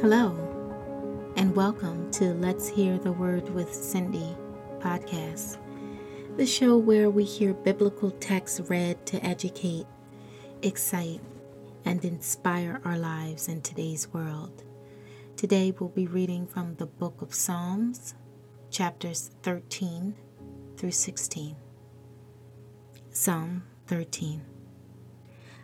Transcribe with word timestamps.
Hello, 0.00 0.34
and 1.36 1.54
welcome 1.54 2.10
to 2.12 2.32
Let's 2.32 2.66
Hear 2.66 2.96
the 2.96 3.12
Word 3.12 3.50
with 3.50 3.74
Cindy 3.74 4.34
podcast, 4.78 5.58
the 6.38 6.46
show 6.46 6.78
where 6.78 7.10
we 7.10 7.22
hear 7.22 7.52
biblical 7.52 8.10
texts 8.12 8.60
read 8.70 9.04
to 9.04 9.22
educate, 9.22 9.84
excite, 10.62 11.20
and 11.84 12.02
inspire 12.02 12.80
our 12.82 12.96
lives 12.96 13.46
in 13.46 13.60
today's 13.60 14.08
world. 14.08 14.64
Today 15.36 15.74
we'll 15.78 15.90
be 15.90 16.06
reading 16.06 16.46
from 16.46 16.76
the 16.76 16.86
book 16.86 17.20
of 17.20 17.34
Psalms, 17.34 18.14
chapters 18.70 19.32
13 19.42 20.14
through 20.78 20.92
16. 20.92 21.56
Psalm 23.10 23.64
13 23.86 24.40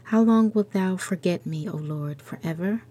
How 0.02 0.20
long 0.20 0.52
wilt 0.52 0.72
thou 0.72 0.98
forget 0.98 1.46
me, 1.46 1.66
O 1.66 1.77
Lord, 1.77 2.20
forever? 2.20 2.82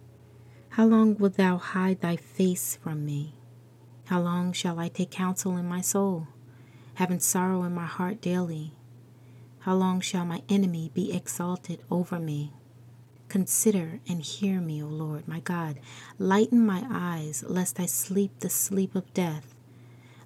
How 0.75 0.85
long 0.85 1.15
wilt 1.15 1.37
thou 1.37 1.55
hide 1.55 2.01
thy 2.01 2.17
face 2.17 2.75
from 2.75 3.05
me? 3.05 3.33
How 4.07 4.19
long 4.19 4.51
shall 4.51 4.77
I 4.77 4.89
take 4.89 5.09
counsel 5.09 5.55
in 5.55 5.65
my 5.65 5.79
soul, 5.79 6.27
having 6.95 7.21
sorrow 7.21 7.63
in 7.63 7.73
my 7.73 7.85
heart 7.85 8.19
daily? 8.19 8.73
How 9.59 9.73
long 9.73 10.01
shall 10.01 10.25
my 10.25 10.41
enemy 10.49 10.91
be 10.93 11.13
exalted 11.13 11.81
over 11.89 12.19
me? 12.19 12.51
Consider 13.29 14.01
and 14.09 14.21
hear 14.21 14.59
me, 14.59 14.83
O 14.83 14.87
Lord, 14.87 15.29
my 15.29 15.39
God. 15.39 15.79
Lighten 16.19 16.65
my 16.65 16.83
eyes, 16.91 17.45
lest 17.47 17.79
I 17.79 17.85
sleep 17.85 18.41
the 18.41 18.49
sleep 18.49 18.95
of 18.95 19.13
death, 19.13 19.55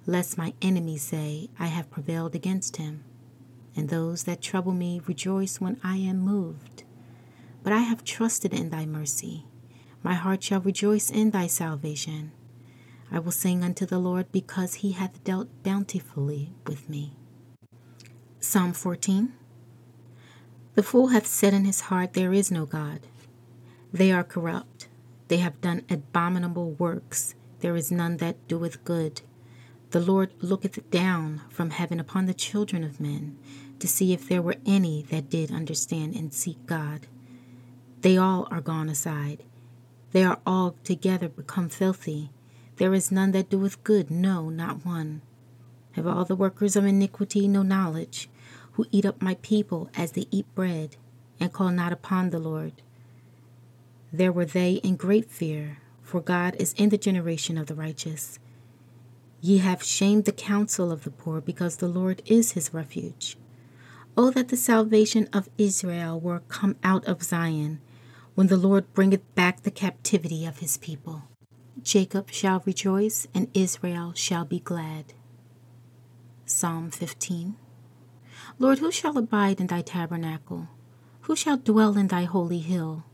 lest 0.04 0.36
my 0.36 0.52
enemy 0.60 0.96
say, 0.96 1.48
I 1.60 1.68
have 1.68 1.92
prevailed 1.92 2.34
against 2.34 2.78
him. 2.78 3.04
And 3.76 3.88
those 3.88 4.24
that 4.24 4.42
trouble 4.42 4.72
me 4.72 5.00
rejoice 5.06 5.60
when 5.60 5.78
I 5.84 5.98
am 5.98 6.18
moved. 6.18 6.82
But 7.62 7.72
I 7.72 7.82
have 7.82 8.02
trusted 8.02 8.52
in 8.52 8.70
thy 8.70 8.84
mercy. 8.84 9.44
My 10.02 10.14
heart 10.14 10.42
shall 10.42 10.60
rejoice 10.60 11.10
in 11.10 11.30
thy 11.30 11.46
salvation. 11.46 12.32
I 13.12 13.18
will 13.18 13.32
sing 13.32 13.62
unto 13.62 13.84
the 13.84 13.98
Lord 13.98 14.32
because 14.32 14.74
he 14.74 14.92
hath 14.92 15.22
dealt 15.24 15.48
bountifully 15.62 16.52
with 16.66 16.88
me. 16.88 17.16
Psalm 18.38 18.72
14 18.72 19.32
The 20.74 20.82
fool 20.82 21.08
hath 21.08 21.26
said 21.26 21.52
in 21.52 21.64
his 21.64 21.82
heart, 21.82 22.14
There 22.14 22.32
is 22.32 22.50
no 22.50 22.64
God. 22.66 23.00
They 23.92 24.12
are 24.12 24.24
corrupt. 24.24 24.88
They 25.28 25.38
have 25.38 25.60
done 25.60 25.82
abominable 25.90 26.72
works. 26.72 27.34
There 27.60 27.76
is 27.76 27.90
none 27.90 28.16
that 28.18 28.48
doeth 28.48 28.84
good. 28.84 29.20
The 29.90 30.00
Lord 30.00 30.32
looketh 30.40 30.88
down 30.90 31.42
from 31.50 31.70
heaven 31.70 31.98
upon 32.00 32.26
the 32.26 32.34
children 32.34 32.84
of 32.84 33.00
men 33.00 33.36
to 33.80 33.88
see 33.88 34.12
if 34.12 34.28
there 34.28 34.42
were 34.42 34.56
any 34.64 35.02
that 35.10 35.28
did 35.28 35.50
understand 35.50 36.14
and 36.14 36.32
seek 36.32 36.64
God. 36.66 37.08
They 38.00 38.16
all 38.16 38.46
are 38.50 38.60
gone 38.60 38.88
aside. 38.88 39.42
They 40.12 40.24
are 40.24 40.40
all 40.44 40.74
together 40.82 41.28
become 41.28 41.68
filthy. 41.68 42.30
There 42.76 42.94
is 42.94 43.12
none 43.12 43.32
that 43.32 43.50
doeth 43.50 43.84
good, 43.84 44.10
no, 44.10 44.48
not 44.48 44.84
one. 44.84 45.22
Have 45.92 46.06
all 46.06 46.24
the 46.24 46.36
workers 46.36 46.76
of 46.76 46.84
iniquity 46.84 47.46
no 47.46 47.62
knowledge, 47.62 48.28
who 48.72 48.86
eat 48.90 49.06
up 49.06 49.22
my 49.22 49.34
people 49.42 49.90
as 49.94 50.12
they 50.12 50.26
eat 50.30 50.52
bread, 50.54 50.96
and 51.38 51.52
call 51.52 51.70
not 51.70 51.92
upon 51.92 52.30
the 52.30 52.38
Lord? 52.38 52.82
There 54.12 54.32
were 54.32 54.44
they 54.44 54.74
in 54.74 54.96
great 54.96 55.30
fear, 55.30 55.78
for 56.02 56.20
God 56.20 56.56
is 56.58 56.72
in 56.74 56.88
the 56.88 56.98
generation 56.98 57.56
of 57.56 57.66
the 57.66 57.74
righteous. 57.74 58.38
Ye 59.40 59.58
have 59.58 59.82
shamed 59.82 60.24
the 60.24 60.32
counsel 60.32 60.90
of 60.90 61.04
the 61.04 61.10
poor, 61.10 61.40
because 61.40 61.76
the 61.76 61.88
Lord 61.88 62.22
is 62.26 62.52
his 62.52 62.74
refuge. 62.74 63.36
O 64.16 64.30
that 64.30 64.48
the 64.48 64.56
salvation 64.56 65.28
of 65.32 65.48
Israel 65.56 66.18
were 66.18 66.40
come 66.48 66.76
out 66.82 67.04
of 67.04 67.22
Zion 67.22 67.80
when 68.40 68.46
the 68.46 68.56
Lord 68.56 68.90
bringeth 68.94 69.34
back 69.34 69.64
the 69.64 69.70
captivity 69.70 70.46
of 70.46 70.60
his 70.60 70.78
people. 70.78 71.24
Jacob 71.82 72.30
shall 72.30 72.62
rejoice, 72.64 73.26
and 73.34 73.50
Israel 73.52 74.14
shall 74.14 74.46
be 74.46 74.60
glad. 74.60 75.12
Psalm 76.46 76.90
15 76.90 77.56
Lord, 78.58 78.78
who 78.78 78.90
shall 78.90 79.18
abide 79.18 79.60
in 79.60 79.66
thy 79.66 79.82
tabernacle? 79.82 80.68
Who 81.22 81.36
shall 81.36 81.58
dwell 81.58 81.98
in 81.98 82.08
thy 82.08 82.24
holy 82.24 82.60
hill? 82.60 83.04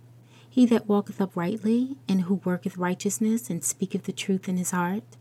He 0.48 0.64
that 0.66 0.86
walketh 0.86 1.20
uprightly, 1.20 1.96
and 2.08 2.20
who 2.20 2.34
worketh 2.44 2.76
righteousness, 2.76 3.50
and 3.50 3.64
speaketh 3.64 4.04
the 4.04 4.12
truth 4.12 4.48
in 4.48 4.58
his 4.58 4.70
heart. 4.70 5.16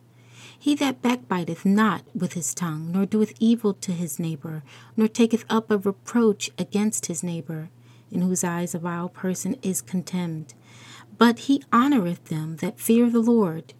He 0.59 0.75
that 0.75 1.01
backbiteth 1.01 1.65
not 1.65 2.03
with 2.13 2.33
his 2.33 2.53
tongue, 2.53 2.91
nor 2.91 3.07
doeth 3.07 3.33
evil 3.39 3.73
to 3.73 3.91
his 3.91 4.19
neighbor, 4.19 4.61
nor 4.95 5.07
taketh 5.07 5.45
up 5.49 5.71
a 5.71 5.79
reproach 5.79 6.51
against 6.59 7.07
his 7.07 7.23
neighbor, 7.23 7.71
in 8.15 8.21
whose 8.21 8.43
eyes 8.43 8.73
a 8.73 8.79
vile 8.79 9.09
person 9.09 9.57
is 9.61 9.81
contemned. 9.81 10.53
But 11.17 11.39
he 11.39 11.63
honoureth 11.71 12.25
them 12.25 12.55
that 12.57 12.79
fear 12.79 13.09
the 13.09 13.19
Lord. 13.19 13.73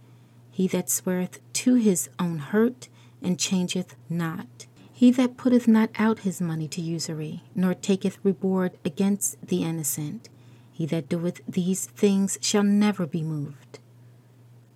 He 0.52 0.68
that 0.68 0.90
sweareth 0.90 1.40
to 1.54 1.76
his 1.76 2.10
own 2.20 2.38
hurt, 2.38 2.88
and 3.22 3.40
changeth 3.40 3.96
not. 4.10 4.68
He 4.94 5.12
that 5.12 5.36
putteth 5.36 5.68
not 5.68 5.90
out 5.98 6.20
his 6.20 6.40
money 6.40 6.68
to 6.70 6.82
usury, 6.82 7.44
nor 7.56 7.74
taketh 7.74 8.20
reward 8.24 8.78
against 8.86 9.46
the 9.46 9.64
innocent. 9.64 10.30
He 10.72 10.86
that 10.86 11.10
doeth 11.10 11.42
these 11.48 11.88
things 11.88 12.38
shall 12.42 12.64
never 12.64 13.06
be 13.08 13.24
moved. 13.24 13.80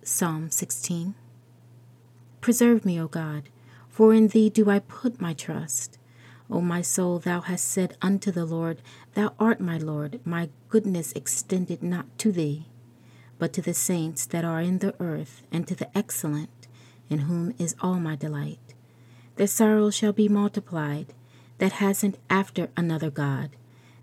Psalm 0.02 0.50
16 0.50 1.14
Preserve 2.40 2.84
me, 2.84 3.00
O 3.00 3.06
God, 3.06 3.44
for 3.88 4.12
in 4.12 4.28
thee 4.28 4.50
do 4.50 4.68
I 4.68 4.80
put 4.80 5.20
my 5.20 5.34
trust. 5.34 5.98
O 6.50 6.60
my 6.60 6.82
soul, 6.82 7.20
thou 7.20 7.40
hast 7.42 7.68
said 7.68 7.96
unto 8.02 8.32
the 8.32 8.44
Lord, 8.44 8.82
Thou 9.14 9.34
art 9.38 9.60
my 9.60 9.78
Lord, 9.78 10.18
my 10.24 10.48
goodness 10.68 11.12
extended 11.12 11.80
not 11.80 12.06
to 12.18 12.32
thee, 12.32 12.66
but 13.38 13.52
to 13.52 13.62
the 13.62 13.74
saints 13.74 14.26
that 14.26 14.44
are 14.44 14.60
in 14.60 14.78
the 14.78 14.94
earth, 14.98 15.42
and 15.52 15.66
to 15.68 15.76
the 15.76 15.96
excellent, 15.96 16.66
in 17.08 17.20
whom 17.20 17.54
is 17.58 17.76
all 17.80 18.00
my 18.00 18.16
delight. 18.16 18.74
Their 19.36 19.46
sorrow 19.46 19.90
shall 19.90 20.12
be 20.12 20.28
multiplied, 20.28 21.14
that 21.58 21.72
hasn't 21.72 22.18
after 22.28 22.68
another 22.76 23.10
God. 23.10 23.50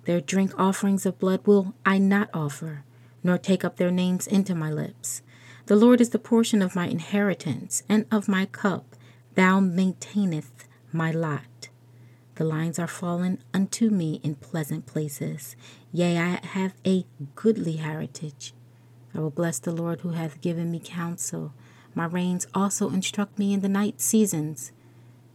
Their 0.06 0.22
drink 0.22 0.54
offerings 0.58 1.06
of 1.06 1.20
blood 1.20 1.46
will 1.46 1.74
I 1.86 1.98
not 1.98 2.30
offer, 2.34 2.84
nor 3.24 3.38
take 3.38 3.66
up 3.66 3.76
their 3.76 3.92
names 3.92 4.26
into 4.26 4.56
my 4.56 4.72
lips. 4.72 5.22
The 5.66 5.76
Lord 5.76 6.00
is 6.00 6.12
the 6.12 6.20
portion 6.20 6.62
of 6.62 6.76
my 6.78 6.88
inheritance, 6.88 7.84
and 7.90 8.06
of 8.10 8.30
my 8.30 8.46
cup 8.46 8.96
thou 9.36 9.60
maintainest 9.60 10.66
my 10.94 11.12
lot. 11.12 11.57
The 12.38 12.44
lines 12.44 12.78
are 12.78 12.88
fallen 12.88 13.40
unto 13.52 13.90
me 13.90 14.22
in 14.22 14.36
pleasant 14.36 14.86
places. 14.86 15.56
Yea, 15.92 16.20
I 16.20 16.40
have 16.46 16.76
a 16.86 17.04
goodly 17.34 17.78
heritage. 17.78 18.54
I 19.16 19.20
will 19.20 19.32
bless 19.32 19.58
the 19.58 19.72
Lord 19.72 20.02
who 20.02 20.10
hath 20.10 20.40
given 20.40 20.70
me 20.70 20.80
counsel. 20.80 21.54
My 21.96 22.06
reins 22.06 22.46
also 22.54 22.92
instruct 22.92 23.40
me 23.40 23.54
in 23.54 23.62
the 23.62 23.68
night 23.68 24.00
seasons. 24.00 24.72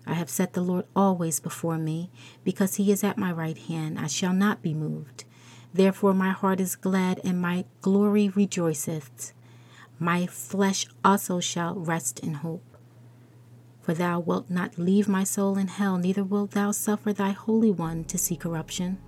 I 0.06 0.14
have 0.14 0.30
set 0.30 0.52
the 0.52 0.60
Lord 0.60 0.84
always 0.94 1.40
before 1.40 1.76
me, 1.76 2.08
because 2.44 2.76
he 2.76 2.92
is 2.92 3.02
at 3.02 3.19
my 3.19 3.32
right 3.32 3.58
hand. 3.58 3.98
I 3.98 4.06
shall 4.06 4.32
not 4.32 4.62
be 4.62 4.72
moved. 4.72 5.24
Therefore 5.74 6.14
my 6.14 6.30
heart 6.30 6.60
is 6.60 6.76
glad, 6.76 7.20
and 7.24 7.42
my 7.42 7.64
glory 7.80 8.28
rejoiceth. 8.28 9.32
My 9.98 10.26
flesh 10.26 10.87
also 11.04 11.40
shall 11.40 11.75
rest 11.75 12.20
in 12.20 12.34
hope. 12.34 12.71
For 13.82 13.94
thou 13.94 14.20
wilt 14.20 14.49
not 14.49 14.79
leave 14.79 15.08
my 15.08 15.25
soul 15.25 15.58
in 15.58 15.67
hell, 15.67 15.99
neither 15.99 16.23
wilt 16.23 16.52
thou 16.52 16.70
suffer 16.70 17.12
thy 17.12 17.31
Holy 17.31 17.73
One 17.73 18.05
to 18.05 18.17
see 18.17 18.37
corruption. 18.37 18.99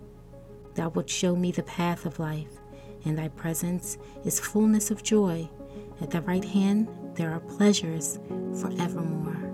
Thou 0.75 0.89
wilt 0.89 1.09
show 1.09 1.37
me 1.37 1.53
the 1.53 1.63
path 1.63 2.05
of 2.05 2.19
life. 2.19 2.49
In 3.05 3.15
thy 3.15 3.29
presence 3.29 3.99
is 4.25 4.41
fullness 4.41 4.91
of 4.91 5.05
joy. 5.05 5.49
At 6.01 6.11
thy 6.11 6.19
right 6.21 6.45
hand 6.45 6.89
there 7.15 7.31
are 7.31 7.41
pleasures 7.41 8.19
forevermore. 8.61 9.53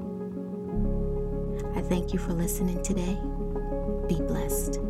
I 1.77 1.83
thank 1.83 2.15
you 2.15 2.19
for 2.19 2.33
listening 2.33 2.83
today. 2.83 3.19
Be 4.09 4.17
blessed. 4.23 4.81